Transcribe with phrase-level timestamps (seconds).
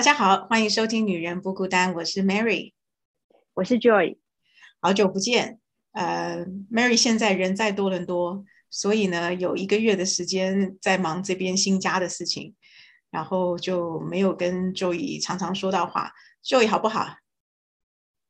[0.00, 2.72] 大家好，欢迎收听《女人不孤单》，我是 Mary，
[3.52, 4.16] 我是 Joy，
[4.80, 5.60] 好久不见。
[5.92, 12.54] 呃，Mary 现在人在多伦多，所以呢，有一个月的时间在忙这边新家的事情，
[13.10, 16.12] 然后就没有跟 Joy 常常说到话。
[16.42, 17.16] Joy 好不好？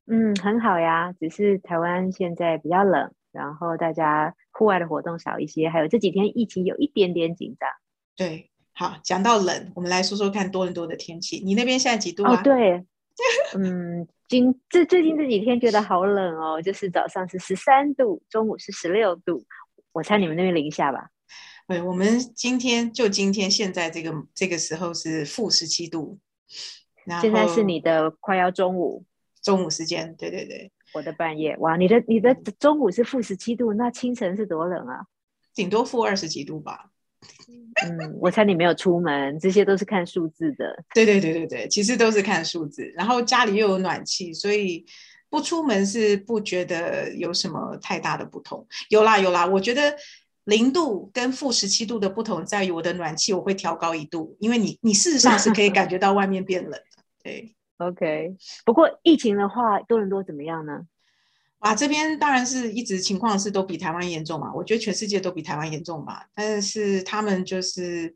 [0.06, 7.68] 嗯，很好呀，只是台湾现在比较冷，然后大家户外的活动少一些，还有这几天疫情有一点点紧张。
[8.16, 8.49] 对。
[8.80, 11.42] 好，讲到冷，我们来说说看多伦多的天气。
[11.44, 12.32] 你那边现在几度啊？
[12.32, 12.82] 哦，对，
[13.54, 19.44] 嗯，今这最近这几天觉得好冷哦，就是早上是十三度，中午是十六度。
[19.92, 21.10] 我猜你们那边零下吧？
[21.68, 26.18] 对，我们今天就今天现在这个这个时候是负十七度。
[27.20, 29.04] 现在是你的快要中午，
[29.42, 31.54] 中午时间，对对对，我的半夜。
[31.58, 35.04] 哇，你的你的中午是负十七度，那清晨是多冷啊？
[35.54, 36.89] 顶多负二十几度吧。
[37.82, 40.84] 嗯，我猜你没有出门，这些都是看数字的。
[40.94, 42.84] 对对对对对，其实都是看数字。
[42.94, 44.84] 然后家里又有暖气，所以
[45.28, 48.66] 不出门是不觉得有什么太大的不同。
[48.88, 49.94] 有啦有啦，我觉得
[50.44, 57.02] 零度跟负十七度的不同在于我的暖气我会调高一度，因为你你事实上是可以感觉到外面变冷的。
[57.22, 58.34] 对， OK。
[58.64, 60.82] 不过疫情的话，多伦多怎么样呢？
[61.60, 68.14] 啊，这边当然是一直情况是都比台湾严重嘛，我觉得全世界都比台湾严重吧，但是他们就是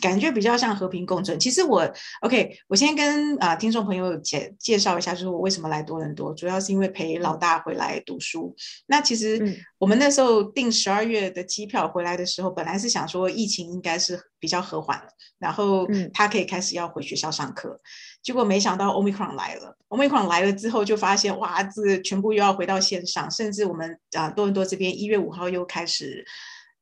[0.00, 1.38] 感觉比较像和平共存。
[1.38, 1.88] 其实我
[2.22, 8.54] OK，我先跟啊听众朋友介介绍一下，就是我为什么来多伦多，主要是因为陪老大回来读书。
[8.86, 17.78] 那其实我们那时候订十二月的机票回来的时候，本来是想说疫情应该是比较和缓了，然后他可以开始要回学校上课。
[18.22, 26.24] 结果没想到 Omicron 来了，Omicron 来了之后就发现哇，这全部又要回到线上，甚至我们啊多伦多这边一月五号又开始。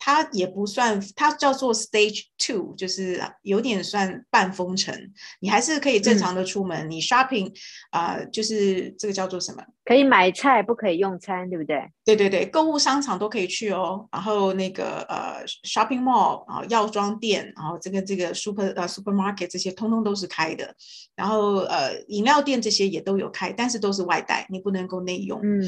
[0.03, 4.95] 它也不算，它叫做 Stage Two，就是有点算半封城。
[5.41, 7.55] 你还是可以正常的出门，你 shopping
[7.91, 9.63] 啊，就是这个叫做什么？
[9.85, 11.83] 可以买菜，不可以用餐，对不对？
[12.03, 14.09] 对对对，购物商场都可以去哦。
[14.11, 20.75] 然后那个呃 shopping mall 啊，药妆店，然后这个这个 super 呃 supermarket 这些通通都是开的。
[21.15, 25.39] 然后呃饮料店这些也都有开，但是都是外带，你不能够内用。
[25.43, 25.63] 嗯。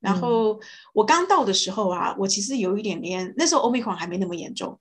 [0.00, 0.60] 然后
[0.92, 4.78] 我刚到的时候啊，我其实有一点点，那时候欧美狂还没那么严重。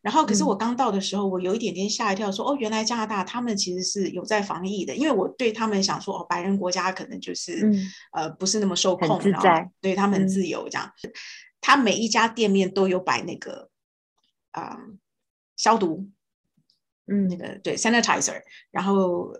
[0.00, 7.68] 然后，可是我刚到的时候，我有一点点吓一跳，说：“哦，原来加拿大他们其实是有在防疫的。”因为我对他们想说：“哦，白人国家可能就是
[8.12, 10.90] 呃不是那么受控，然后对他们很自由这样。”
[11.60, 13.68] 他每一家店面都有摆那个
[14.52, 14.78] 啊
[15.56, 16.08] 消毒，
[17.08, 18.40] 嗯，那个对 sanitizer，
[18.70, 19.32] 然后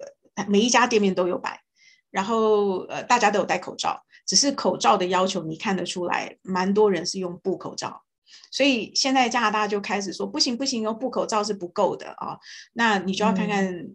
[0.48, 1.62] 每一家店面都有摆，
[2.10, 4.04] 然后呃大家都有戴口罩。
[4.28, 8.02] 只是口罩的要求，你看得出来，蛮多人是用布口罩，
[8.50, 12.36] 所以现在加拿大就开始说不行不行，用布口罩是不够的啊。
[12.74, 13.88] 那你就要看看，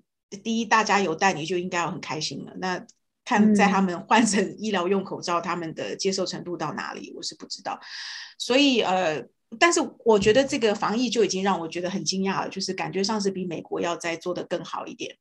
[0.43, 2.53] 第一，大家有戴，你就应该要很开心了。
[2.57, 2.83] 那
[3.23, 7.79] 看在他们换成医疗用口罩，他们的接受程度到哪里，我是不知道。
[8.39, 9.23] 所以呃，
[9.59, 15.15] 但是我觉得这个防疫就已经让我觉得很惊讶了，就是感觉上是比美国要再做的更好一点。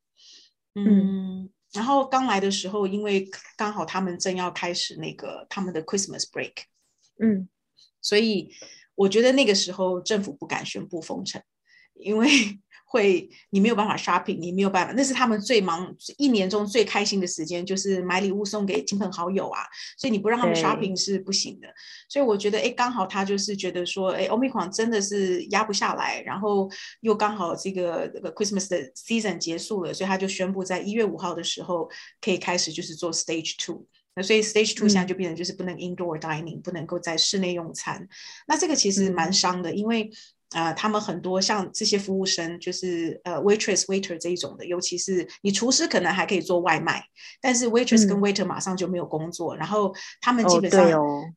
[0.75, 1.51] 嗯。
[1.73, 6.53] 然后刚来的时候，因为刚好他们正要开始那个他们的 Christmas break，
[7.19, 7.49] 嗯，
[8.01, 8.51] 所以
[8.95, 11.43] 我觉得那个时候政府不敢宣布封城，
[11.95, 12.29] 因为。
[12.93, 19.63] 会，你没有办法 shopping，你没有办法，那是他们最忙一年中最开心的时间，就是买礼物送给亲朋好友啊。
[19.97, 21.69] 所以你不让他们 shopping 是不行的。
[22.07, 26.71] 所以我觉得，哎，刚好他就是觉得说，哎，omicron 真的是压不下来，然后
[27.01, 31.89] 又刚好这个这个 Christmas 的 season 结束了，所以他就宣布在一月五号的时候
[32.21, 33.87] 可以开始就是做 stage two。
[34.15, 38.07] 那所以 stage two 现在就变成就是不能 indoor dining，不能够在室内用餐。
[38.47, 40.11] 那这个其实蛮伤的，因为。
[40.53, 47.03] 啊，他们很多像这些服务生，就是呃 waitress waiter 这一种的，尤其是你厨师可能还可以做外卖，
[47.41, 50.91] 但是 waitress 跟 waiter 马上就没有工作，然后他们基本上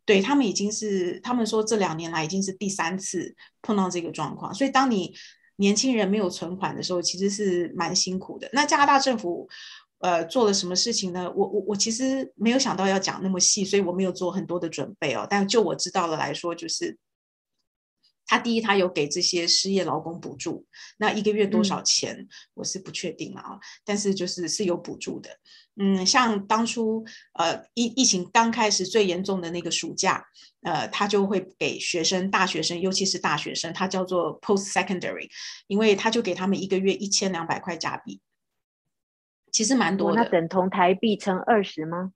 [0.06, 5.14] 对他们已经是他们说这两年来已经是第三次碰到这个状况，所以当你
[5.58, 8.50] 年轻人没有存款的时候，其实是蛮辛苦的。
[8.52, 9.48] 那加拿大政府
[10.00, 11.32] 呃做了什么事情呢？
[11.36, 15.26] 我我我其实没有想到要讲那么细，所以我没有做很多的准备哦。
[15.30, 16.98] 但就我知道的来说，就是。
[18.28, 20.66] 他第一，他有给这些失业劳工补助，
[20.98, 23.60] 那一个月多少钱，我是不确定了啊。
[23.84, 25.30] 但是就是是有补助的，
[25.76, 30.26] 嗯，像当初呃疫疫情刚开始最严重的那个暑假，
[30.64, 35.30] 呃，他就会给学生大学生，尤其是大学生，他叫做 post secondary，
[35.68, 38.22] 因为他就给他们一个月一千两百块加币，
[39.52, 40.24] 其实蛮多的。
[40.24, 42.12] 那等同台币乘二十吗？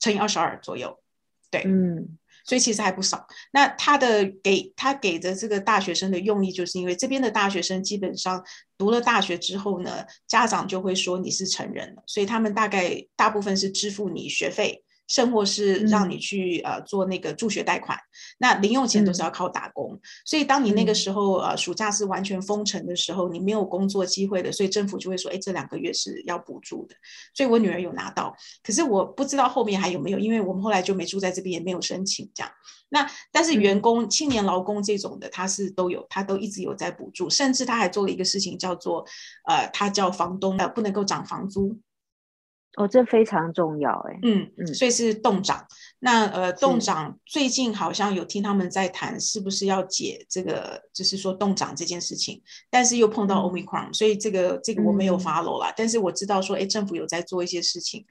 [0.00, 1.00] 乘以二十二左右，
[1.48, 2.18] 对，嗯。
[2.44, 3.26] 所以其实还不少。
[3.52, 8.42] 那他的给他给的这个大学生的用意，就是因为这边的大学生基本上
[8.76, 14.84] 读了大学之后呢，家长就会说你是成人了，所以他们大概大部分是支付你学费。
[15.12, 17.98] 甚或是让你去呃做那个助学贷款，
[18.38, 20.00] 那零用钱都是要靠打工。
[20.24, 26.94] 所以当你那个时候呃暑假是完全封城的时候，你没有工作机会的，所以政府就会说，哎，这两个月是要补助的。
[27.34, 32.50] 所以我女儿有拿到，可是我不知道后面还有没有，因为我们后来就没住在这边，也没有申请这样。
[32.88, 39.04] 那但是员工、青年劳工这种的，他是都有，他都一直有在补助，甚至他还做了一个事情，叫做
[39.46, 41.78] 呃，他叫房东呃不能够涨房租。
[42.76, 44.18] 哦，这非常重要哎。
[44.22, 45.66] 嗯嗯，所以是冻涨。
[45.98, 52.42] 那呃，冻涨最近好像有听他们在谈，是不是要解这个，就是说冻涨这件事情。
[52.70, 55.72] 但是又碰到 Omicron，所以这个这个我没有 follow 啦。
[55.76, 58.04] 但是我知道说，哎，政府有在做一些事情。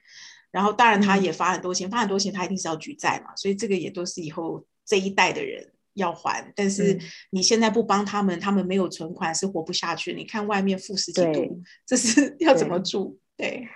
[0.52, 3.34] 然后当然他也发很多钱，发很多钱他一定是要举债嘛。
[3.34, 6.52] 所以这个也都是以后这一代的人要还。
[6.54, 6.96] 但是
[7.30, 10.14] 你现在不帮他们，他们没有存款是活不下去。
[10.14, 13.18] 你看外面负十几度，这是 要怎么住？
[13.36, 13.66] 对。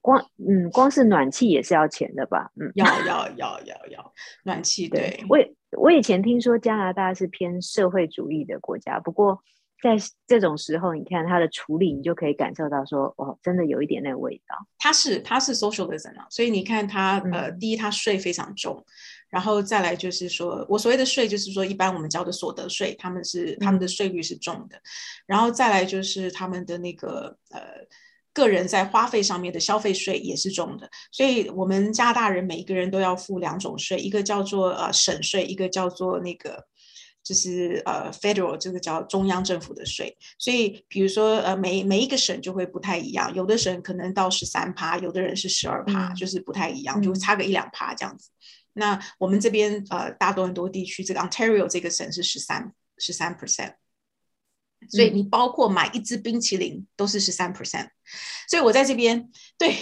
[0.00, 2.50] 光嗯，光是暖气也是要钱的吧？
[2.60, 4.12] 嗯， 要要要要要
[4.44, 4.88] 暖气。
[4.88, 5.38] 对，我
[5.78, 9.40] 我以前听说加拿大是偏社会主义的国家，不过
[9.82, 9.96] 在
[10.26, 14.56] 这种时候，你看它的处理，你就可以感受到说，哦，真的有一点那个味道。
[14.78, 18.84] 它是它是 socialism 啊，所以你看它呃，第一它税非常重，
[19.28, 24.80] 然后再来就是说我所谓的税，就是说一般我们交的所得税，他们是他们的税率是重的，
[25.26, 27.60] 然后再来就是他们的那个呃。
[28.34, 36.64] 个人在花费上面的消费税也是重的，所以我们加拿大人每一个人都要付两种税，一个叫做呃省税，一个叫做那个
[37.22, 40.16] 就是呃 federal，这个叫中央政府的税。
[40.38, 48.30] 所以比如说呃每每一个省就会不太一样，有的省可能到十三趴，有的人是十二趴，就是不太一样，就差个一两趴这样子。
[48.72, 53.74] 那我们这边呃大多很多地区，这个 Ontario 这个省是十三十三 percent。
[54.88, 57.88] 所以你包括买一支冰淇淋都是十三 percent，
[58.48, 59.74] 所以我在这边对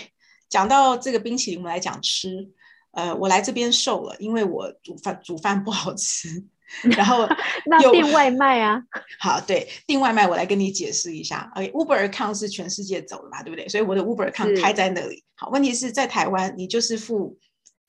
[0.49, 2.51] 讲到这个冰淇淋，我们来讲吃。
[2.93, 6.45] 呃，我来这边瘦了，因为我煮饭煮饭不好吃，
[6.83, 7.25] 然后
[7.67, 8.83] 那订外卖啊。
[9.21, 11.53] 好，对，订外卖我来跟你解释一下。
[11.55, 13.69] OK，Uber account 是全世界走的嘛，对不对？
[13.69, 15.23] 所以我的 Uber account 开在那里。
[15.37, 17.39] 好，问题是在台湾，你就是付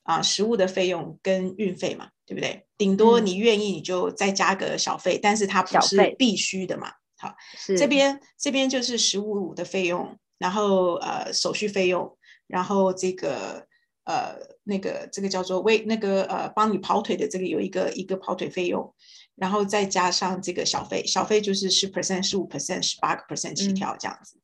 [0.04, 2.64] 啊食物的费用跟运费嘛，对不对？
[2.78, 6.92] 顶多你愿意你就再加个小费，但是它不是必须的嘛。
[7.22, 7.36] 好，
[7.78, 13.64] 这边这边就是十五的费用，然后呃手续费用，然后这个
[14.02, 14.34] 呃
[14.64, 18.92] 那个这个叫做为那个呃帮你跑腿的这个有一个一个跑腿费用，
[19.36, 24.40] 然后再加上这个小费，小费就是十 percent、十五 percent、十八个 percent 起跳这样子。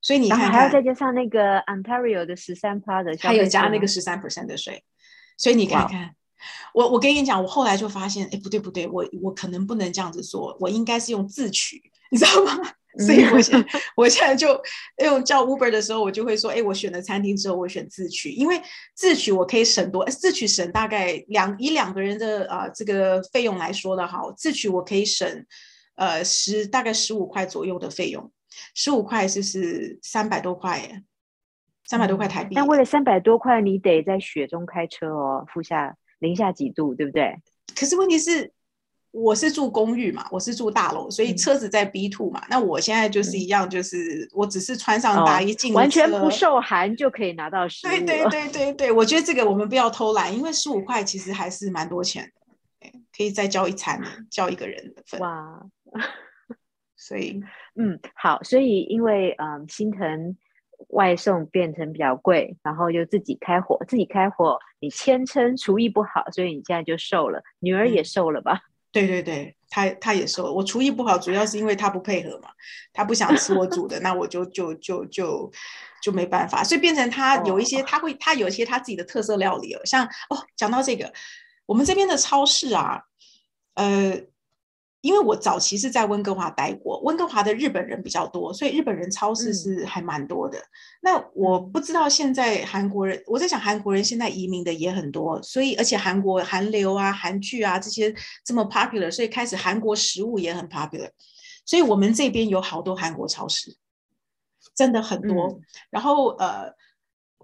[0.00, 4.82] 所以你看还要再加上那个 Ontario 的十三 p 的，还有加那个十三 percent 的税。
[5.36, 6.16] 所以你看看，
[6.74, 11.92] 我我跟你讲，我后来就发现，哎不对不对，我我可能不能这样子做，我应该是用自取。
[12.10, 12.72] 你知道吗？
[13.06, 13.64] 所以我现
[13.94, 14.60] 我现在就
[15.04, 18.60] 用叫 Uber 的时候，我就会说：哎，我选了餐厅之后，我选自取，因为
[18.94, 25.46] 自取我可以省多，自取省大概两以两个人的啊这个费用来说的哈，自取我可以省
[25.94, 28.32] 呃十大概十五块左右的费用，
[28.74, 31.02] 十五块就是三百多块，耶，
[31.84, 32.56] 三百多块台币。
[32.56, 37.36] 但为了三百多块，你得在雪中开车哦，负下零下几度，对不对？
[37.76, 38.52] 可是问题是。
[39.18, 42.42] 我是住公寓嘛，我是住大楼，所以车子在 B two 嘛。
[42.48, 47.90] 那我现在就是一样，就是我只是穿上大衣进完全不受寒就可以拿到食物。
[47.90, 52.30] 对对对对对，我觉得这个我们不要偷懒，因为十五块其实还是蛮多钱
[52.80, 55.20] 的，可以再交一餐，交一个人的份。
[55.20, 55.60] 哇，
[56.96, 57.42] 所以
[57.74, 60.36] 嗯好，所以因为嗯心疼
[60.90, 68.60] 外送变成比较贵，然后就自己开火，自己开火，你谦称厨艺不好，所以你现在就瘦了，女儿也瘦了吧？
[68.90, 72.48] 对对对，他他也说我厨艺不好，主要是因为他不配合嘛，
[72.92, 75.50] 他不想吃我煮的，那我就就就就
[76.02, 81.12] 就没办法，所以变成他有一些他会他有一些他自己的特色料理哦，像哦讲到这个，
[81.66, 83.02] 我们这边的超市啊，
[83.74, 84.20] 呃。
[85.00, 90.58] 因为我早期是在温哥华待过，温哥华的日本人比较多，所以日本人超市是还蛮多的。
[91.02, 98.12] 那我不知道现在韩国人，我在想韩国人现在移民的也很多，所以而且韩国韩流啊、韩剧啊这些
[98.44, 101.10] 这么 popular，所以开始韩国食物也很 popular，
[101.64, 103.76] 所以我们这边有好多韩国超市，
[104.74, 105.60] 真的很多。
[105.90, 106.74] 然后呃，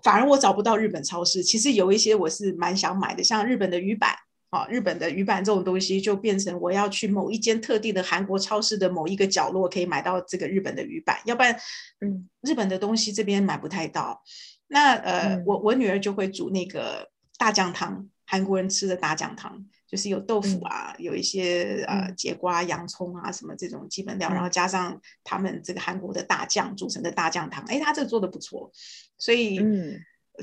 [0.02, 4.16] 反而我找不到日本超市，其实有一些我是蛮想买的，像日本的鱼板。
[4.54, 11.52] 啊，日本的鱼板这种东西就变成我要去某一间特定的韩国超市的某一个角落可以买到这个日本的鱼板，要不然，
[12.00, 14.22] 嗯，日本的东西这边买不太到。
[14.68, 27.62] 那呃，我我女儿就会煮那个大酱汤，韩国人吃的大酱汤，就是有豆腐啊，有一些呃节瓜、洋葱啊什么这种基本料，然后加上他们这个韩国的大酱组成的大酱汤。
[27.64, 28.70] 哎，他这做的不错，
[29.18, 29.60] 所以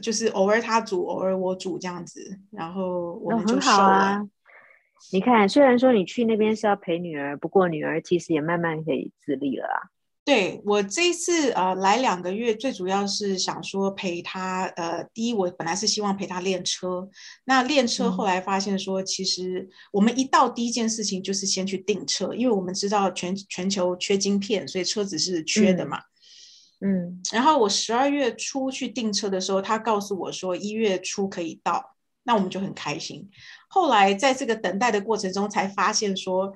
[0.02, 4.22] 就是偶尔他煮，偶尔我煮这样子，然后我们就瘦了。
[5.12, 9.90] 你看，虽然说你去那边是要陪女儿，不过女儿其实也慢慢可以自立了啊。
[10.24, 14.66] 对我这一次呃来两个月，最主要是想说陪她。
[14.76, 17.10] 呃，第一，我本来是希望陪她练车。
[17.46, 25.98] 那练车后来发现说，其实我们一到第一件事情就是先去订车，因为我们知道全全球缺晶片，所以车子是缺的嘛。
[25.98, 26.11] 嗯。
[27.32, 33.30] 然后我十二月初去订车的时候，他告诉我说一月初可以到，那我们就很开心。
[33.70, 36.54] 后来在这个等待的过程中，才发现说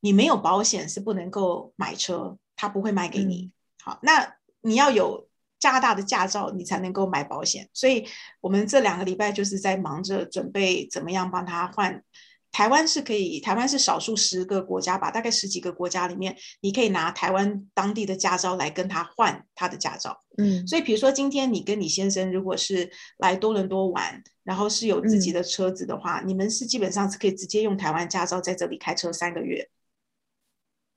[0.00, 2.36] 你没有保险是不能够买车。
[2.60, 3.52] 他不会卖给你，
[3.84, 5.28] 好，那你要有
[5.60, 7.68] 加拿大的驾照，你才能够买保险。
[7.72, 8.04] 所以，
[8.40, 12.02] 我们这两个礼拜就是在忙着准备怎么样帮他换。
[12.50, 20.18] 台湾是可以，台湾是少数十个国家吧，大概十几个国家里面，你可以拿台湾当地的驾照来跟他换他的驾照。
[20.38, 29.68] 嗯，所以比如说今天你跟你先生如果是来多伦多玩，然后是有自己的车子的话，你们是基本上是可以直接用台湾驾照在这里开车三个月。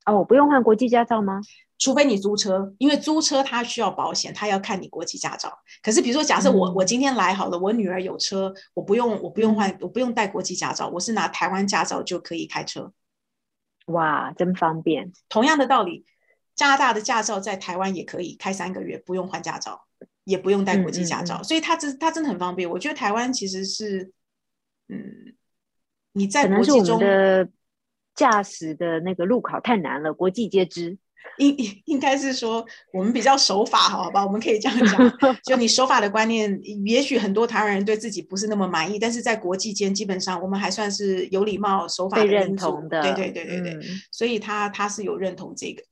[0.05, 1.41] 哦，我不用换国际驾照吗？
[1.77, 5.51] 除非你租车，因为租车它需要保险，它要看你国际驾照。
[5.81, 12.93] 可是比如说，假设我我今天来好了，我女儿有车，我不用我不用换，我不用带国际驾照，我是拿台湾驾照就可以开车。
[13.88, 15.12] 哇，真方便！
[15.27, 16.05] 同样的道理，
[16.55, 19.81] 加拿大的驾照在台湾也可以开三个月，不用换驾照，
[20.24, 22.70] 也不用带国际驾照，所以它真它真的很方便。
[22.70, 24.12] 我觉得台湾其实是，
[24.88, 25.36] 嗯，
[26.13, 27.00] 你在国际中。
[28.15, 30.98] 驾驶的那个路考太难了，国际皆知。
[31.38, 34.25] 应应该是说我们比较守法，好吧？
[34.25, 35.18] 我们可以这样讲。
[35.46, 43.01] 就你守法的观念，也许很多台湾人对自己不是那么满意，但是在国际间，基本上我们还算是有礼貌、守法的认同的。
[43.01, 43.80] 对对对对对，
[44.12, 45.84] 所以他他是有认同这个。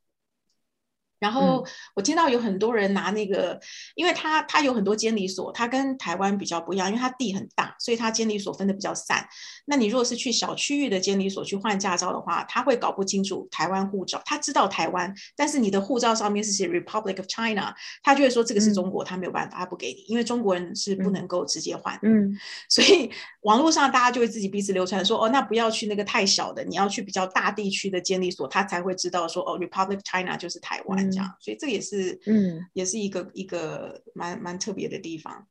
[1.19, 3.59] 然后我听到有很多人拿那个，
[3.95, 9.27] 因为他他有很多监理所，他跟台湾比较不一样，因为他地很大，所以他监理所分的比较散。
[9.65, 21.99] 那你如果是去小区域的监理所去换驾照的话，他会搞不清楚台湾护照，他知道台湾，但是你的护照上面是写 Republic of China，他就会说这个是中国，他没有办法，他不给你，因为中国人是不能够直接换。
[22.01, 22.33] 嗯，
[22.69, 23.11] 所以
[23.41, 31.08] 网络上大家就会自己彼此流传说，哦，那不要去那个太小的，你要去比较大地区的监理所，他才会知道说，哦，Republic China 就是台湾。
[31.09, 35.47] 这样，所以这也是，嗯，也是一个一个蛮蛮特别的地方。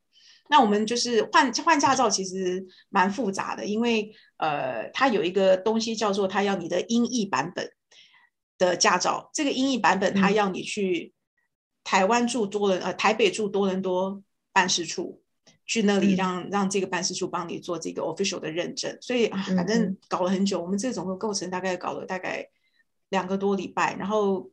[0.51, 7.71] 那我们就是换换驾照，其实蛮复杂的，因为呃，它有一个东西叫做它要你的英译版本
[8.57, 9.31] 的驾照。
[9.35, 11.13] 这个英译版本，它要你去
[11.85, 15.21] 台湾驻多伦呃台北驻多伦多办事处，
[15.67, 18.97] 去那里让让这个办事处帮你做这个 official 的认证。
[19.03, 22.49] 所以啊，反正搞了很久，我们这种个构成大概搞了大概
[23.11, 24.51] 两个多礼拜，然后。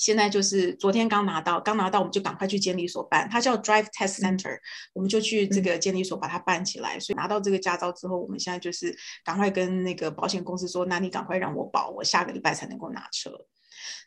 [0.00, 4.58] 现在就是昨天刚拿到，刚拿到我们就赶快去监理所办，它叫 Drive Test Center，
[4.94, 6.98] 我们就去这个监理所把它办起来。
[6.98, 13.30] 所以拿到这个驾照之后，我们现在就是赶快跟那个保险公司说，那你赶快让我保，我下个礼拜才能够拿车。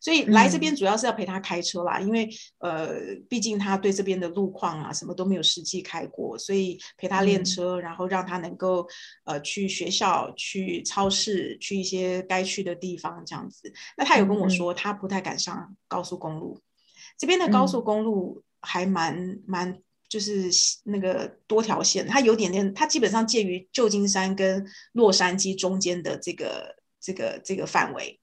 [0.02, 2.90] 所以来这边主要是要陪他开车啦，因为呃，
[3.30, 8.88] 毕竟他对这边的路况啊什么都没有实际开过，所以陪他练车，然后让他能够
[9.26, 13.72] 呃去学校、去超市、去一些该去的地方这样子。
[13.98, 16.60] 那他有跟我说，他不太敢上高速公路，
[17.18, 20.50] 这边的高速公路还蛮蛮就是
[20.84, 28.20] 那个多条线，它有点点，它基本上介于旧金山跟洛杉矶中间的这个这个这个范围。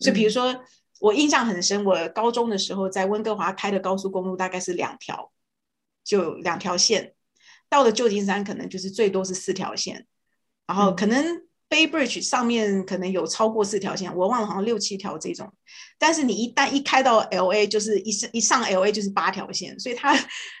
[0.00, 0.64] 就比如说，
[1.00, 5.30] 我印象很深，我高中的时候在温哥华开的高速公路大概是两条，
[6.02, 7.14] 就两条线。
[7.68, 10.06] 到了旧金山，可能就是最多是四条线，
[10.66, 11.49] 然后可能。
[11.70, 15.50] Bay Bridge 上面可能有超过四条线，我忘了好像六七条这种。
[15.96, 20.12] 但是你一旦一开到 L A，就是一上一上 L A 就是八条线，所以它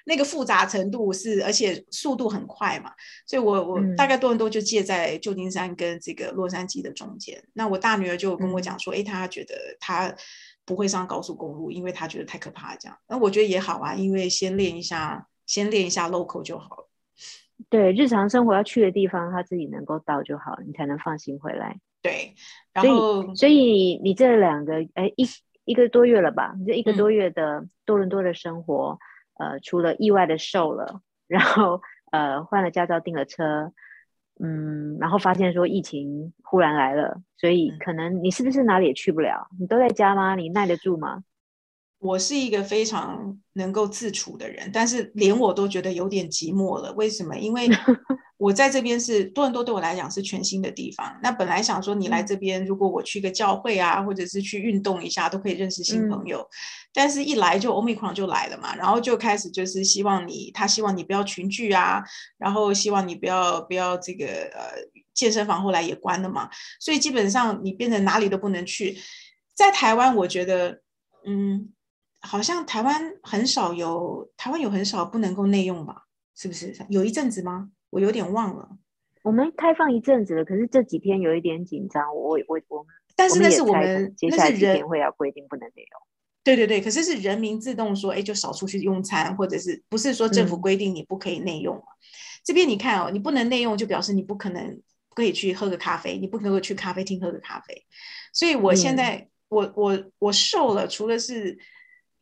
[0.06, 2.92] 那个复杂程度是，而且速度很快嘛。
[3.26, 7.42] 所以我我大概多伦多就介在旧金山跟这个洛杉矶的中间。
[7.54, 10.14] 那我大女儿就跟我讲说，哎，她觉得她
[10.64, 12.96] 不会上高速公路，因为她觉得太可怕这样。
[13.08, 16.89] 那我觉得也好啊，因为先练一下，先练一下 local 就好了。
[17.68, 21.76] 对日常生活要去的地方，他自己能够到就好，你才能放心回来。
[22.02, 22.34] 对，
[22.80, 25.26] 所以所以你这两个哎一
[25.64, 26.54] 一个多月了吧？
[26.58, 28.98] 你这一个多月的多伦多的生活，
[29.38, 33.72] 呃，除了意外的瘦了，然后呃换了驾照订了车，
[34.42, 39.48] 嗯，然后发现说疫情忽然来了，所以可能你是不是哪里也去不了？
[39.60, 40.34] 你都在家吗？
[40.34, 41.22] 你耐得住吗？
[42.00, 46.90] 我是一个非常能够自处的人，但是连我都觉得有点寂寞了。
[46.94, 47.36] 为什么？
[47.36, 47.68] 因为
[48.38, 51.14] 我在这边是多伦多，对我来讲是全新的地方。
[51.22, 56.42] 那本来想说你来这边，如果我去个教会啊，或者是去运动一下，都可以认识新朋友。
[56.94, 62.02] 但是一来就 Omicron 就来了嘛，然后就开始就是希望你，他希望你不要群聚啊，
[62.38, 64.72] 然后希望你不要不要这个呃
[65.12, 66.48] 健身房后来也关了嘛，
[66.80, 68.96] 所以基本上你变成哪里都不能去。
[69.54, 70.80] 在台湾，我觉得
[71.26, 71.70] 嗯。
[72.20, 76.04] 好像台湾很少有，台湾有很少不能够内用吧？
[76.34, 76.74] 是不是？
[76.88, 77.70] 有一阵子吗？
[77.90, 78.68] 我有点忘了。
[79.22, 82.14] 我们开放一阵子了，可是这几天有一点紧张。
[82.14, 82.86] 我我我，
[83.16, 86.00] 但是那是我们接下来几天会要规定不能内用。
[86.42, 91.82] 对对对，可是是人民自动说，哎，就少出去用餐，或者是不是说政府规定你不可以内用
[92.44, 97.84] 这边你看哦，你不能内用，就表示你不可能可以去喝个咖啡，你不能够去咖啡厅喝个咖啡。
[98.32, 101.58] 所以我现在我我我瘦了，除了是。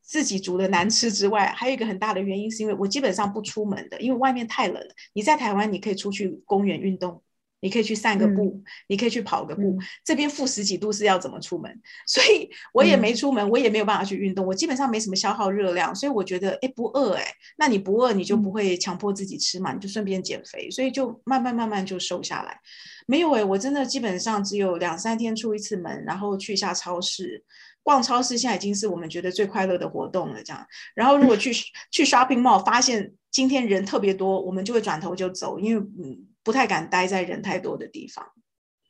[0.08, 4.88] 自己煮的难吃之外，还有一个很大的原因是因为我基本上不出门的，因为外面太冷了。
[5.12, 7.22] 你在台湾，你可以出去公园运动，
[7.60, 9.76] 你可以去散个步，你可以去跑个步。
[10.02, 11.70] 这边负十几度是要怎么出门？
[12.08, 14.46] 所以我也没出门，我也没有办法去运动。
[14.46, 17.24] 我基本上没什么消耗热量，所以我觉得哎不饿哎，
[17.58, 22.58] 那你不饿你就不会强迫自己吃嘛，你就顺便减肥，所以就慢慢慢慢就瘦下来。
[23.06, 27.44] 没有哎，我真的基本上只有两三天出一次门，然后去一下超市。
[27.82, 30.66] 逛超市现在已经是我们觉得最快乐的活动了，这样。
[30.94, 31.52] 然后如果去
[31.90, 38.26] 去 shopping mall 发现今天人特别多，我们就会转头就走，因为嗯不太敢待在人太多的地方。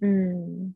[0.00, 0.74] 嗯，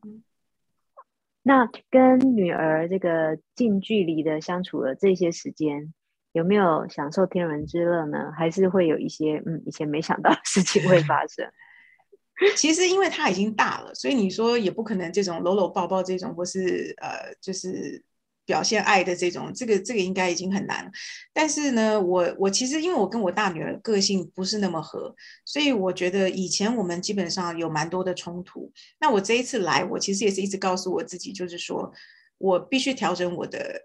[1.41, 5.93] 那跟女儿这个近距离的相处的这些时间，
[6.31, 8.31] 有没有享受天伦之乐呢？
[8.37, 11.45] 还是会有一些嗯以前没想到的事情会发生？
[12.55, 18.03] 其实因为他已经大了，所以你说也不可能这种搂搂抱抱这种，或是呃就是。
[18.45, 20.91] 表现爱的这种，这个这个应该已经很难。
[21.31, 25.15] 但是呢，我我其实因为我跟我大女儿个性不是那么合，
[25.45, 28.69] 所以我觉得以前我们基本上有蛮多的冲突。
[28.99, 31.89] 那我这一次来，我其实也是一直告诉我自己，就是说
[32.37, 33.81] 我必须调整我的，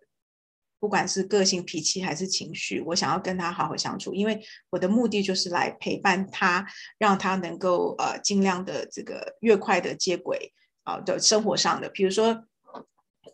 [0.80, 4.14] 不管是个性、脾气还是情绪，我想要跟他好好相处。
[4.14, 6.66] 因为我的目的就是来陪伴他，
[6.98, 10.52] 让他能够呃尽量的这个越快的接轨
[10.84, 12.44] 啊的生活上的，比如说。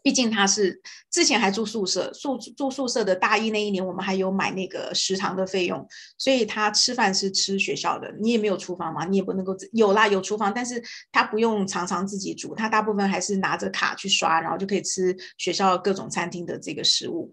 [0.02, 0.80] 毕竟他是
[1.10, 5.86] 之前还住宿舍，宿住宿舍的大一那一年，我们还有买那个食堂的费用，
[6.18, 8.12] 所以他吃饭是吃学校的。
[8.20, 17.32] 你也没有厨房嘛，你也不能够有啦，有厨房，但是他不用常常自己煮，他大部分还是拿着卡去刷，然后就可以吃学校各种餐厅的这个食物。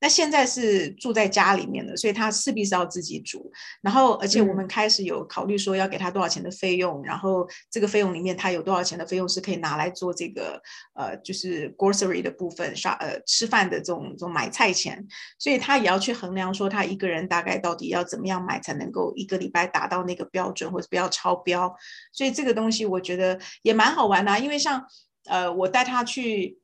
[0.00, 3.50] 那现在是住在家里面的，所以他势必是要自己煮。
[3.82, 10.62] 然后，而且我们开始有考虑说要给他多少钱的费用，然后这个费用里面他有多少钱的费用是可以拿来做这个
[10.94, 15.04] 呃，就是 grocery 的部分，刷呃吃饭的这种这种买菜钱。
[15.38, 21.74] 所以他也要去衡量说他一个人大概到底要怎么样买才能够一个礼拜达到那个标准，或者不要超标。
[22.12, 24.84] 所以这个东西我觉得也蛮好玩的，因为像
[25.24, 26.58] 呃我带他去。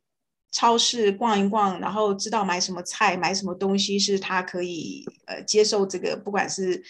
[0.54, 6.80] 超市逛一逛，然后知道买什么菜、买什么东西是他可以呃接受这个，不管是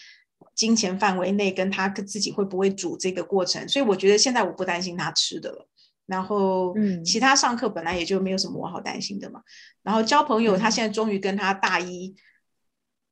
[0.55, 3.67] 金钱范围内，跟他自己会不会煮这个过程。
[3.67, 5.67] 所以我觉得现在我不担心他吃的了。
[6.05, 9.41] 然后，嗯，其他上课本来也就没有什么我好担心的嘛。
[9.83, 12.15] 然后交朋友，他现在终于跟他大一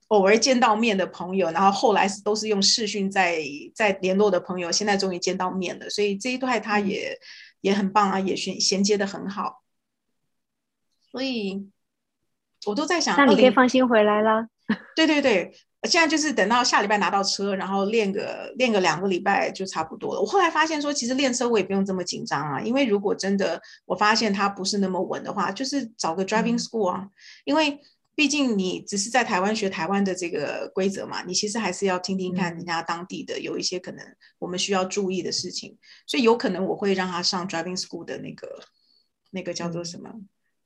[0.08, 3.38] 偶尔见到面的朋友，然后后来是都是用视讯在
[3.74, 5.88] 在联络的朋友，现在终于见到面了。
[5.88, 7.18] 所以这一段他也
[7.62, 9.61] 也很棒啊，也衔衔接的很好。
[11.12, 11.70] 所以，
[12.66, 14.48] 我都在想，那你可以放心回来了。
[14.96, 20.20] 对对对，现在就是等到下礼拜拿到车，然后练个练个两个礼拜就差不多了。
[20.20, 27.06] 我后来发现说，其实练车我也不用这么紧张啊，因为如果真的我发现它不是那么稳的话，就是找个 driving school 啊。
[27.44, 27.78] 因为
[28.14, 34.06] 毕竟你只是在台湾学台湾的这个规则嘛，你其实还是要听听看人家当地的有一些可能
[34.38, 35.76] 我们需要注意的事情。
[36.06, 38.60] 所以有可能我会让他上 driving school 的那个
[39.30, 40.10] 那个叫做什么？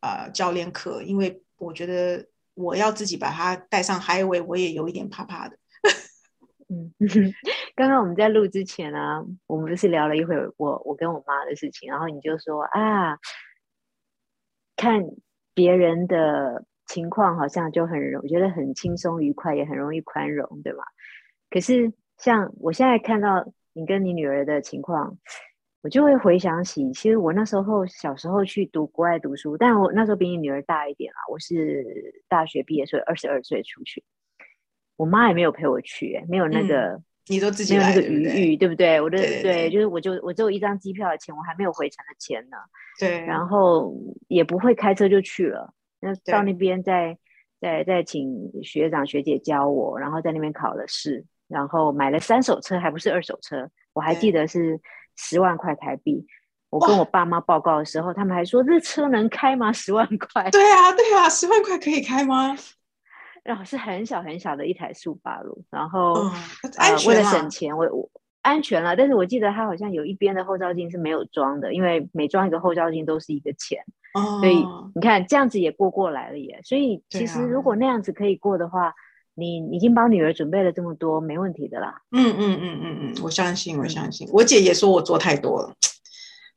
[0.00, 5.58] 呃，教练课，因为我觉得我要自己把它带上 highway，我也有一点怕怕的。
[6.68, 6.92] 嗯，
[7.74, 13.18] 刚刚我们在录之前啊，我们不是聊了一会儿我我跟我妈的事情，然后你就说啊，
[14.76, 15.02] 看
[15.54, 20.84] 别人的情况好像就很容，我觉得很轻松愉快，也很容易宽容，对吧？
[21.50, 25.18] 可是像我现在看到你跟你女儿的情况。
[25.86, 31.18] 我就会回想起，其实我那时候小时候去读国外读书，但我那时候比你女儿大一点啊。
[31.30, 34.02] 我是大学毕业，所以二十二岁出去，
[34.96, 39.00] 我妈也没有陪我去，没有那个，你都自己没有那个余裕，对不对？
[39.00, 42.56] 我的对，就是我就我只有一张机票的钱，我还没有回程的钱呢。
[42.98, 43.94] 对，然后
[44.26, 47.16] 也不会开车就去了，那到那边再。
[47.58, 54.78] 再再请学长学姐教我，然后在那边考了试，然后买了三手车，还不是二手车，我还记得是
[55.16, 56.26] 十万块台币。
[56.68, 59.72] 我跟我爸妈报告的时候，他们还说这车能开吗？
[59.72, 60.50] 十万块？
[60.50, 62.54] 对啊，对啊，十万块可以开吗？
[63.44, 66.14] 然后是很小很小的一台速八路，然后
[66.78, 68.10] 呃为了省钱，我我
[68.42, 73.84] 安全了，但是我记得它好像有一边的后照镜是没有装的，因为每装一个后照镜都是一个钱，
[74.40, 76.60] 所以你看这样子也过过来了耶。
[76.64, 78.92] 所以其实如果那样子可以过的话，
[79.36, 82.02] 你已经帮女儿准备了这么多，没问题的啦。
[82.10, 84.28] 嗯嗯嗯嗯嗯，我相信，我相信。
[84.32, 85.72] 我姐也说我做太多了，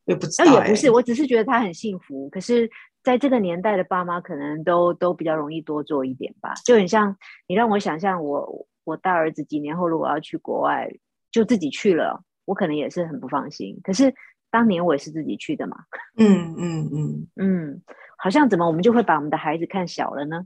[0.05, 2.67] 也不知道，也不是，我只是觉得她很幸福，可是。
[3.01, 7.15] 在这个年代的爸妈可能都都比较容易多做一点吧，就很像
[7.47, 10.91] 你让我想象我我大儿子几年后如果要去国外，
[11.31, 13.79] 就自己去了，我可能也是很不放心。
[13.83, 14.13] 可是
[14.51, 15.77] 当年我也是自己去的嘛，
[16.17, 17.81] 嗯嗯嗯嗯，
[18.17, 20.41] 好像怎么我们就会把我们的孩子看小了呢？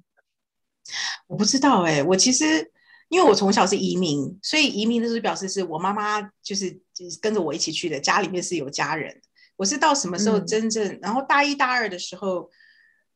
[1.27, 2.71] 我不知道哎，我其实
[3.09, 9.21] 因为我从小是移民，所以移民的是表示是我妈妈就是就是跟着我一起去的，家里面是有家人。
[9.55, 10.99] 我是到什么时候真正？
[11.01, 12.49] 然后大一大二的时候，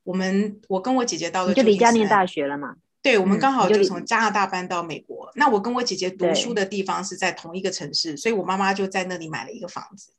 [0.03, 2.75] 我们我跟我姐姐到了就离家念大学了嘛？
[3.01, 5.32] 对，我们刚好就从加拿大搬到美国。
[5.36, 10.12] 那我跟我姐姐读书的地方是在同一个城市，所以我妈妈就在那里买了一个房子，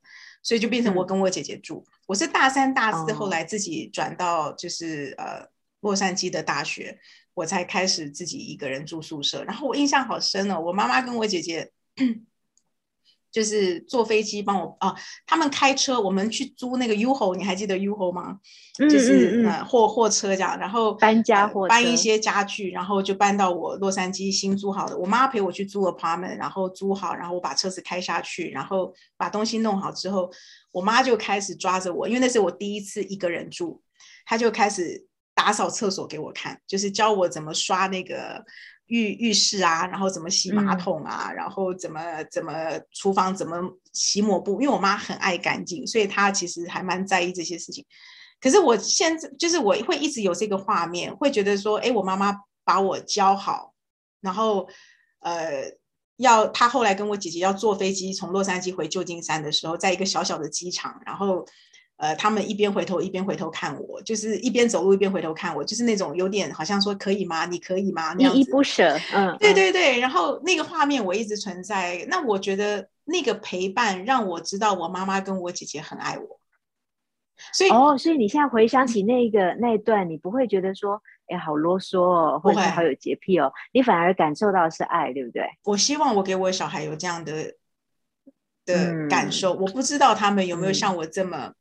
[0.42, 1.84] 所以就变成我跟我姐姐住。
[2.06, 5.46] 我是大三大四后来自己转到就是呃
[5.80, 6.98] 洛杉矶的大学，
[7.38, 9.44] 我才开始自己一个人住宿舍。
[9.44, 11.70] 然后我印象好深哦，我妈妈跟我姐姐。
[13.30, 14.94] 就是坐飞机帮我啊，
[15.26, 18.40] 他们开车，我们去租那个 UHO，你还记得 UHO 吗？
[18.78, 24.96] 就是呃货货车这样，然后搬家货搬一些家具，然后就搬到我洛杉矶新租好的。
[24.96, 30.30] 我妈陪我去租 apartment，然后租好，然后我把车子开下去，然后把东西弄好之后，
[30.72, 33.82] 我妈就开始抓着我，因为那是我第一次一个人住，
[34.24, 35.06] 她就开始
[35.38, 38.44] 打扫厕所给我看，就是教我怎么刷那个。
[38.88, 42.00] 浴浴室啊，然后怎么洗马桶啊，然后怎么
[42.32, 42.52] 怎么
[42.90, 43.60] 厨房怎么
[43.92, 47.84] 洗抹布，因为我妈很爱干净，所以她其实还蛮在意这些事情。
[48.40, 53.74] 可是我现在就是我会一直有这个画面，会觉得说，哎，我妈妈把我教好，
[54.22, 54.66] 然后
[55.20, 55.70] 呃，
[56.16, 61.44] 要她后来跟我姐姐要坐飞机从洛杉矶回旧金山的时候，在一个小小的机场，然后。
[61.98, 67.44] 呃，他们一边回头一边回头看我，就是一边走路一边回头看我，就是那种有点好像说可以吗？
[67.44, 68.14] 你可以吗？
[68.16, 69.98] 依依不舍，嗯，对对对。
[69.98, 72.06] 然后那个画面我一直存在。
[72.08, 76.40] 那我觉得那个陪伴让我知道我妈妈跟我姐姐很爱我。
[77.52, 85.42] 所以哦，所以你现在回想起那个那一段，你不会觉得说，哎，好啰嗦哦，或者好有洁癖哦，你反而感受到是爱，对不对？
[85.64, 87.54] 我希望我给我小孩有这样的
[88.64, 89.52] 的感受。
[89.54, 91.54] 我不知道他们有没有像我这么。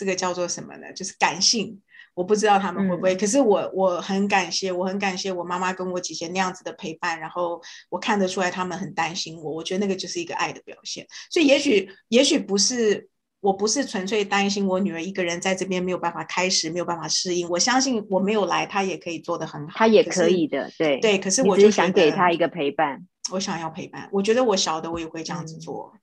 [0.00, 0.90] 这个叫做什么呢？
[0.94, 1.78] 就是感性，
[2.14, 3.14] 我不知道他们会不会。
[3.14, 7.60] 可是我我很感谢，我很感谢我妈妈跟我姐姐那样子的陪伴，然后
[7.90, 9.52] 我看得出来他们很担心我。
[9.52, 11.06] 我觉得那个就是一个爱的表现。
[11.30, 13.10] 所以也许也许不是，
[13.40, 17.46] 我不是纯粹担心我女儿一个人在这边没有办法开始，没有办法适应。
[17.50, 19.74] 我相信我没有来，她也可以做得很好。
[19.76, 21.18] 她也可以的，对对。
[21.18, 24.08] 可是我就想给她一个陪伴，我想要陪伴。
[24.10, 25.92] 我觉得我小的我也会这样子做。
[25.94, 25.99] 嗯，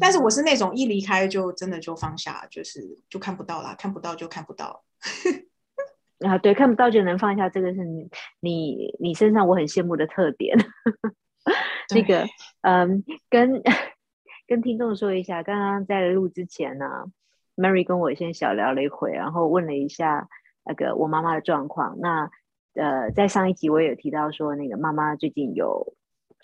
[0.00, 4.84] 但是我是那种一离开就真的就放下，就是就看不到了，看不到就看不到。
[6.24, 8.08] 啊，对，看不到就能放下，这个是你
[8.40, 10.56] 你你身上我很羡慕的特点。
[11.92, 12.24] 那个，
[12.62, 13.60] 嗯，跟
[14.46, 16.86] 跟听众说一下，刚刚在录之前呢
[17.56, 20.28] ，Mary 跟我先小聊了一会，然后问了一下
[20.64, 21.98] 那个我妈妈的状况。
[22.00, 22.30] 那
[22.74, 25.94] 呃，在上一集我也有提到说，那个妈妈最近有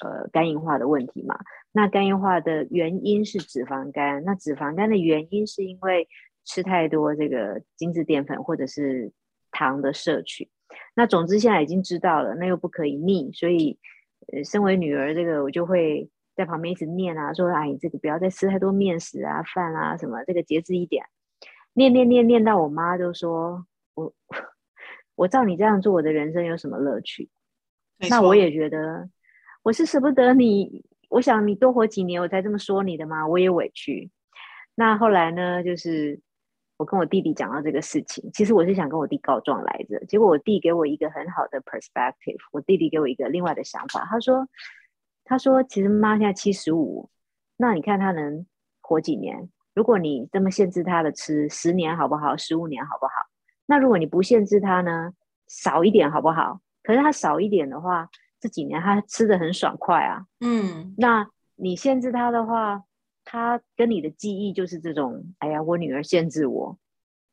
[0.01, 1.39] 呃肝硬化的问题嘛。
[1.73, 6.09] 那肝硬化的原因是脂肪肝，那脂肪肝的原因是因为
[6.45, 9.13] 吃太多这个精制淀粉或者是
[9.53, 10.51] 糖的摄取。
[10.95, 13.79] 那总之现在已经知道了，那又不可以逆，所以
[14.33, 21.05] 呃，身为女儿，这个我就会在旁边一直念啊，说哎，这个不要再吃太多面食啊、饭啊什么，这个节制一点。
[21.73, 24.13] 念念念念到我妈就说，我
[25.15, 27.29] 我照你这样做，我的人生有什么乐趣？
[28.09, 29.09] 那我也觉得，
[29.63, 30.85] 我是舍不得你。
[31.11, 33.27] 我想你多活几年，我才这么说你的吗？
[33.27, 34.11] 我也委屈。
[34.77, 35.63] 那后来呢？
[35.63, 36.19] 就是
[36.77, 39.99] 我跟我弟弟讲到这个事情，其实我是想跟我弟告状来着。
[40.07, 44.07] 结果我弟给我一个很好的 perspective，我弟弟给我一个另外的想法。
[44.09, 44.49] 他说
[45.27, 47.11] ：“他说其实妈现在七十五，
[47.57, 48.47] 那你看他能
[48.81, 49.51] 活几年？
[49.75, 52.37] 如果你这么限制他的吃，十年好不好？
[52.37, 53.13] 十五年好不好？
[53.67, 55.13] 那如果你不限制他呢？
[55.49, 56.61] 少一点好不好？
[56.85, 58.09] 可是他少一点的话。”
[58.41, 62.83] 这几年他吃的很爽快啊，嗯，那你限制他的话，
[63.25, 66.79] 他跟你的记忆就是这种，哎呀，我女儿限制我，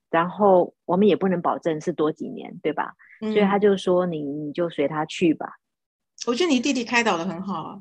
[0.10, 2.94] 然后我们也不能保证是多几年，对吧？
[3.22, 5.54] 所以他就说你你就随他去吧。
[6.28, 7.80] 我觉得你弟弟开导的很好啊。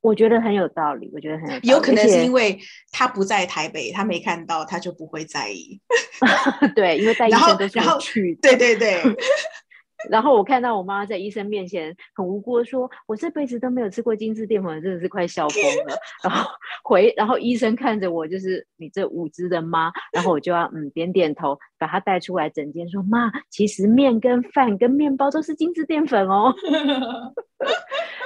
[0.00, 2.56] 我觉得很有道理，我觉得很有可能是因为
[2.92, 5.80] 他不在台北，他没看到，他就不会在意。
[6.76, 9.02] 对，因为在医生都是去，对对对。
[10.08, 16.48] 然后我看到我妈在医生面前很无辜的说：“我这辈子都没有吃过精致淀粉，真的是快笑疯了。”然后
[16.84, 19.90] 回，然后医生看着我，就是你这无知的妈。
[20.12, 26.54] 然后我就要嗯点点头，把她带出来整间说：“妈，其实面跟饭跟面包都是精致淀粉哦。”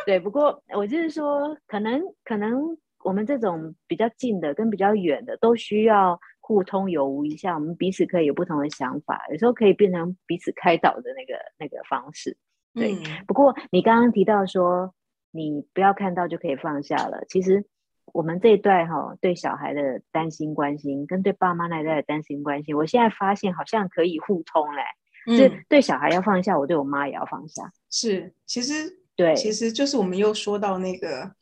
[0.05, 6.21] 对，不过我就是说，可能可能我们这种比较近的跟比较远的都需要。
[6.53, 12.37] 互通有无一下，我们彼此可以有不同的想法，有时候可以变成彼此开导的那个那个方式。
[12.75, 12.95] 对，
[13.27, 14.95] 不过你刚刚提到说，
[15.31, 17.25] 你不要看到就可以放下了。
[17.27, 17.65] 其实
[18.12, 24.83] 我们这一代哈，对小孩的担心关心，跟对爸妈那一代的担心关心，我现在发现好像可以互通嘞。
[25.27, 27.73] 嗯，对小孩要放下，我对我妈也要放下。
[27.91, 31.33] 是，其实对，其实就是我们又说到那个。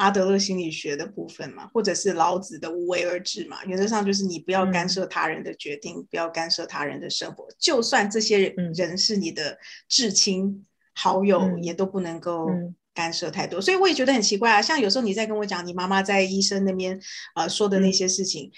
[0.00, 9.58] 阿德勒心理学的部分嘛，或者是老子的无为而治嘛，原则上就是你不要干涉他人的决定，不要干涉他人的生活，就算这些人是你的
[9.88, 12.48] 至亲好友，也都不能够
[12.94, 13.60] 干涉太多。
[13.60, 16.98] 所以我也觉得很奇怪啊，像有时候你在跟我讲你妈妈在医生那边
[17.34, 18.50] 呃说的那些事情。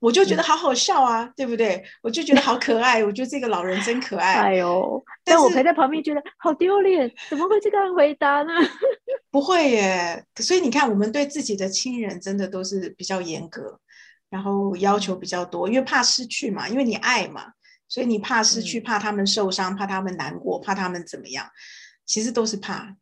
[0.00, 1.82] 我就觉得好好笑啊，对不对？
[2.02, 4.34] 我就觉得好可爱，我觉得这个老人真可爱。
[4.34, 8.52] 哎呦，但我陪在旁边觉得好丢脸，怎么会这样回答呢？
[9.34, 13.80] 不会耶，所以你看，我们对自己的亲人真的都是比较严格，
[14.30, 17.46] 然后要求比较多，因为怕失去嘛，因为你爱嘛，
[17.88, 21.44] 所以你怕失去，怕他们受伤，怕他们难过，怕他们怎么样，
[22.04, 22.96] 其实都是怕。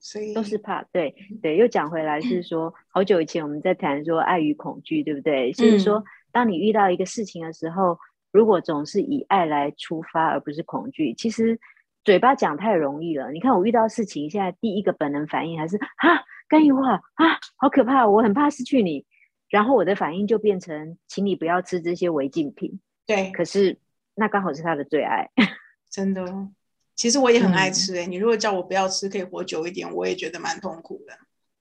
[0.00, 5.52] 所以都是怕，对对，又讲回来是说，好久以前我们在谈说爱与恐惧，对不对？
[5.52, 6.02] 就是说，
[6.32, 7.98] 当你遇到一个事情的时候，
[8.32, 11.60] 如果总是以爱来出发，而不是恐惧，其实
[12.04, 13.30] 嘴巴讲太容易了。
[13.32, 19.06] 你看我遇到事情，现在第一个本能反应还是啊，干一话啊，好可怕，我很怕失去你。
[19.48, 22.80] 然后我的反应就变成，请你不要吃这些违禁品。
[23.06, 23.78] 对，可是
[24.14, 25.30] 那刚好是他的最爱，
[25.90, 26.48] 真的。
[26.94, 31.14] 其实我也很爱吃哎，你如果叫我不要吃，可以活久一点，我也觉得蛮痛苦的。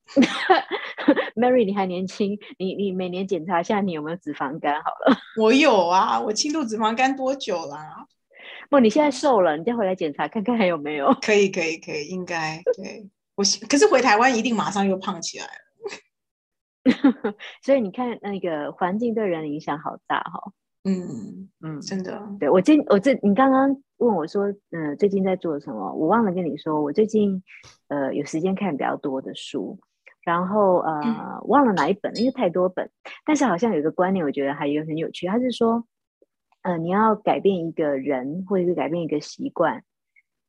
[1.35, 5.17] Mary，你还年轻，你你每年检查一下你有没有脂肪肝好了。
[5.37, 8.05] 我有啊，我轻度脂肪肝多久啦？
[8.73, 11.13] 不，你现在瘦了，你再回来检查看看还有没有。
[11.21, 15.51] 可以可以可以，应该对我，可是回台湾一定马上又胖起来了。
[17.61, 20.51] 所以你看那个环境对人影响好大哈。
[20.85, 25.93] 嗯嗯，真的，对我今我这你刚刚问我说，嗯，最近在做什么？
[25.93, 27.43] 我忘了跟你说，我最近
[27.89, 29.79] 呃有时间看比较多的书，
[30.23, 32.89] 然后呃忘了哪一本，因为太多本，
[33.23, 35.85] 但是好像有一个观念，我觉得还有很有趣，他是说，
[36.63, 39.83] 呃，你要改变一个人或者是改变一个习惯，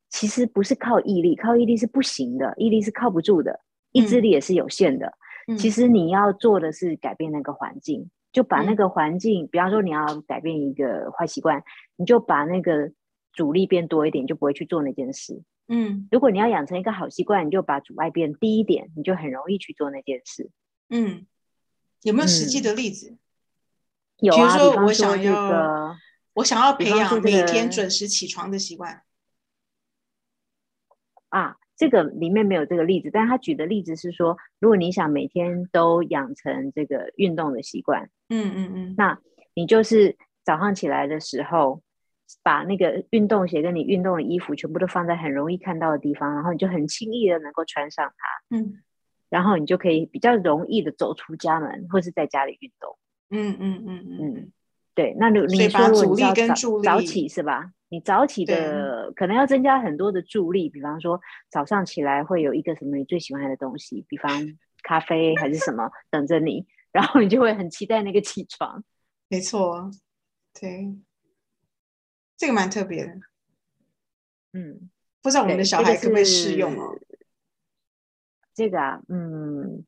[0.09, 5.13] 其实不是靠毅力，靠毅力是不行的，毅力是靠不住的，意志力也是有限的。
[5.57, 8.09] 其实你要做的是改变那个环境。
[8.33, 11.63] 就把那个环境，比方说你要改变一个坏习惯，
[11.95, 12.91] 你就把那个
[13.31, 15.41] 阻力变多一点，就不会去做那件事。
[15.69, 20.49] 嗯，如果你要养成一个好习惯，你就把阻碍变低一点，你就很容易去做那件事。
[20.89, 21.25] 嗯，
[22.01, 23.15] 有没有实际的例子？
[24.19, 25.95] 有啊，比如说我想要，
[26.35, 29.01] 我想要培养每天准时起床的习惯。
[31.29, 31.57] 啊。
[31.77, 39.19] 这个里面没有这个例子，但他举的例子是说，如果你想每天都养成这个运动的习惯，嗯嗯嗯，那
[39.53, 41.83] 你就是早上起来的时候，
[42.41, 48.81] 把那个运动鞋跟你运动的衣服全部都放在很容易看到的地方，然后你就很轻易的能够穿上它，嗯，
[49.27, 52.97] 然后你就可以比较容易的走出家门，或是在家里运动，
[53.31, 54.51] 嗯嗯嗯嗯，
[54.95, 57.71] 对，那你你说阻力跟助力早起是吧？
[57.89, 61.19] 你早起的可能要增加很多的助力，比方说
[61.51, 64.31] 早上起来会有一个什么你最喜欢的东西，比方
[64.83, 68.83] 咖啡还是什么等着你，然后你就会很期待那个起床。
[69.27, 69.91] 没错，
[70.59, 70.95] 对，
[72.37, 73.11] 这个蛮特别的。
[74.53, 74.89] 嗯，
[75.21, 76.97] 不知道我们的小孩可不可以适用哦？
[78.53, 79.85] 这个啊，嗯，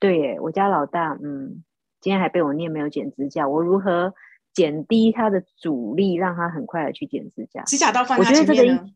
[0.00, 1.62] 对我家老大，嗯，
[2.00, 4.12] 今天还被我念没有剪指甲，我如何？
[4.58, 7.62] 减低它的阻力，让它很快的去剪指甲。
[7.62, 8.92] 指甲刀放在前面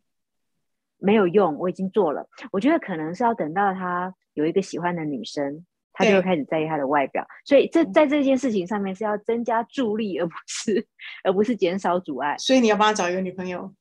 [0.98, 2.28] 没有用，我已经做了。
[2.50, 7.24] 我觉得可能是要等到他有一个喜欢的女生，他就会开始在意他的外表。
[7.44, 10.84] 所以这在这件事情上面是要增加助力，而不是
[11.22, 12.36] 而不是减少阻碍。
[12.38, 13.72] 所以你要帮他找一个女朋友，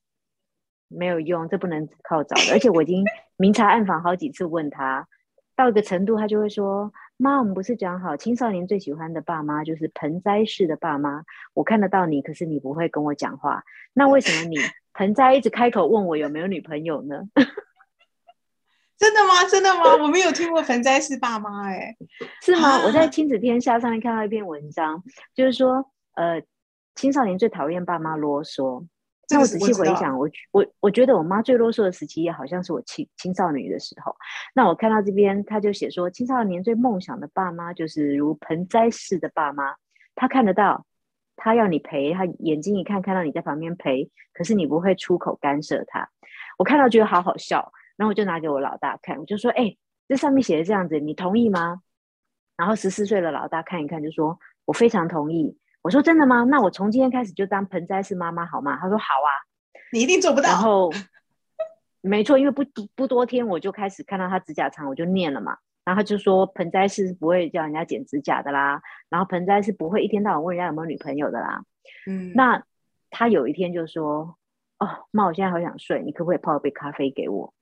[0.87, 2.53] 没有用，这不能靠找的。
[2.53, 3.03] 而且我已经
[3.37, 5.07] 明察暗访好几次，问他
[5.55, 6.93] 到一个程度，他就会说。
[7.21, 11.23] 妈，我们不是讲好青少年最喜欢的爸妈就是盆栽式的爸妈？
[11.53, 13.63] 我看得到你，可是你不会跟我讲话。
[13.93, 14.57] 那为什么你
[14.93, 17.21] 盆栽一直开口问我有没有女朋友呢？
[18.97, 19.43] 真的吗？
[19.49, 19.95] 真的吗？
[20.03, 21.95] 我没有听过盆栽式爸妈，哎，
[22.41, 22.83] 是吗？
[22.85, 25.03] 我在亲子天下上面看到一篇文章，
[25.35, 26.41] 就是说，呃，
[26.95, 28.85] 青少年最讨厌爸妈啰嗦。
[29.31, 34.15] 那我仔细回想，我我我觉得我妈最啰嗦的时期，也好像是我青青少年的时候。
[34.53, 39.75] 那我看到这边，他就写说，青少年最梦想的爸妈，就是如盆栽似的爸妈。
[40.15, 40.85] 他看得到，
[41.35, 46.09] 他要你陪，他眼睛一看，看到你在旁边陪，可是你不会出口干涉他。
[46.57, 47.71] 我看到觉得好好笑。
[47.97, 49.75] 然后我就拿给我老大看，我就说：“哎，
[50.07, 51.81] 这上面写的这样子，你同意吗？”
[52.57, 56.43] 然后十四岁的老大看一看，就说：“我非常同意。”我说：“真的吗？
[56.43, 59.29] 那我从今天开始就当盆栽式妈妈好吗？”他说：“好啊。”
[59.91, 60.49] 你一定做不到。
[60.49, 60.91] 然后，
[62.01, 62.63] 没错，因为不
[62.95, 65.57] 不多天，我就开始看到他指甲长，我就念了嘛。
[65.83, 71.63] 然后他就说：“盆栽是不会叫人家剪指甲的啦，然后盆栽是不会一天到晚问人家有没有女朋友的啦。”
[72.07, 72.63] 嗯，那
[73.09, 74.37] 他有一天就说
[74.77, 77.53] ：“哦，妈，我现在好想睡，你可不可以泡一杯咖啡给我？”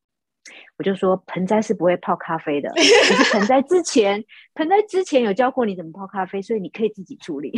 [0.77, 4.23] 我就说盆栽是不会泡咖啡的，可是盆栽之前，
[4.55, 7.53] 盆栽之前有教过你怎么泡咖啡，所以你可以自己处理。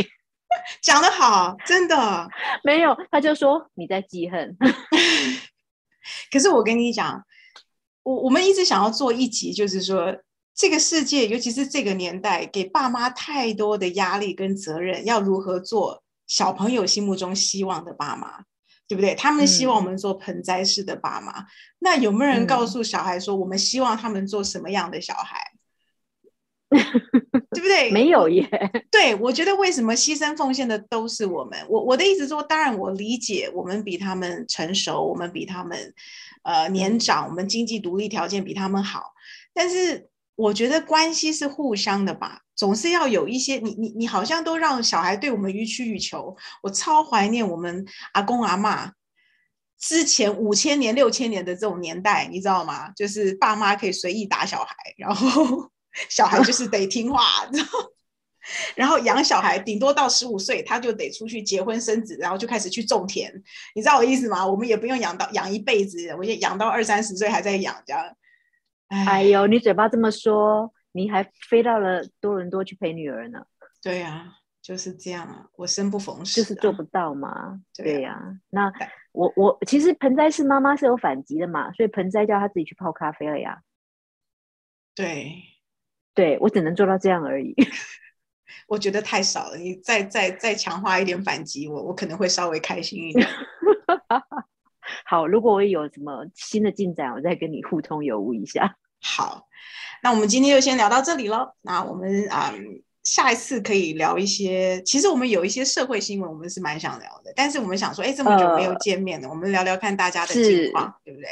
[0.81, 2.27] 讲得好，真的
[2.63, 4.57] 没有，他就说你在记恨。
[6.31, 7.23] 可是我跟你讲，
[8.03, 10.15] 我我们一直想要做一集，就是说
[10.55, 18.43] 这个世界，尤其是这个年代，给爸妈太多的压力跟责任，要如何做小朋友心目中希望的爸妈。
[18.87, 19.15] 对不对？
[19.15, 21.45] 他们希望我们做盆栽式的爸妈。
[21.79, 25.39] 那有没有人告诉小孩说，我们希望他们做什么样的小孩？
[27.51, 27.91] 对不对？
[27.91, 28.47] 没有耶。
[28.89, 31.59] 对，我觉得为什么牺牲奉献的都是我们？
[31.69, 35.93] 我我的意思说，当然我理解，我们比他们成熟，我们比他们
[36.43, 39.13] 呃年长，我们经济独立条件比他们好，
[39.53, 40.07] 但是。
[40.35, 46.35] 我觉得关系是互相的吧，总是要有一些你你你好像都让小孩对我们予取予求。
[46.63, 48.93] 我超怀念我们阿公阿妈
[49.77, 52.89] 之前五千年六千年的这种年代，你知道吗？
[52.95, 55.69] 就是爸妈可以随意打小孩，然后
[56.09, 57.21] 小孩就是得听话，
[58.75, 63.31] 然后养小孩顶多到十五岁他就得出去结婚生子，然后就开始去种田。
[63.75, 64.45] 你知道我意思吗？
[64.45, 68.03] 我们也不用养到养一辈子，我也养到二三十岁还在养这样。
[68.87, 73.45] 哎呦，你嘴巴这么说，你还飞到了多伦多去陪女儿呢？
[73.81, 77.61] 对呀，就是这样啊，我生不逢时，就是做不到嘛。
[77.73, 78.71] 对呀，那
[79.11, 83.61] 我我其实盆栽是妈妈是有反击的嘛，所以盆栽叫他自己去泡咖啡了呀。
[84.93, 85.41] 对，
[86.13, 87.55] 对我只能做到这样而已。
[88.67, 93.27] 我觉得太少了，你再再再强化一点反击，我我可能会稍微开心一点。
[95.05, 98.77] 好，如果我有什么新的进展，我再跟你互通有无一下。
[99.03, 99.47] 好，
[100.03, 101.53] 那我们今天就先聊到这里喽。
[101.61, 102.53] 那我们啊，
[103.03, 104.81] 下一次可以聊一些。
[104.83, 107.33] 其实我们有一些社会新闻，我们是蛮想聊的。
[107.35, 111.27] 但是我们想说，哎，这么久没有见面了，我们聊聊看大家的情况，对不对？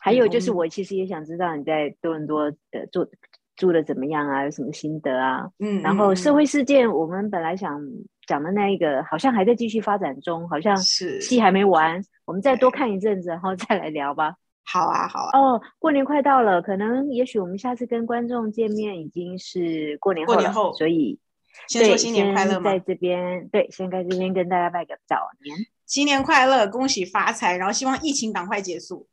[0.00, 3.08] 还有就是，我其实也想知道你在多伦多的住
[3.56, 4.44] 住的怎么样啊？
[4.44, 5.48] 有什么心得啊？
[5.58, 5.82] 嗯。
[5.82, 7.80] 然后社会事件，我们本来想
[8.26, 12.00] 讲的那一个，好像还在继续发展中，好像是戏还没完。
[12.24, 14.34] 我们再多看一阵子，然后再来聊吧。
[14.64, 15.38] 好啊，好啊。
[15.38, 21.18] 哦，过年快到了，可能也许我们下次跟观众见面已经是过年后，所以
[21.68, 29.08] 先说新年快乐在这边，对，先在这边跟大家拜个早年，新年快乐，恭喜发财，然后希望疫情赶快结束。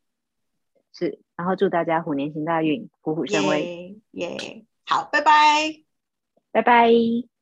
[0.99, 3.97] 是，然后祝大家虎年行大运，虎虎生威。
[4.12, 5.31] 耶，好，拜拜，
[6.51, 7.38] 拜拜。